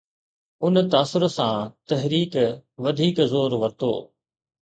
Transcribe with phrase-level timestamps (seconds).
[0.69, 1.59] ان تاثر سان،
[1.91, 2.33] تحريڪ
[2.83, 3.93] وڌيڪ زور ورتو.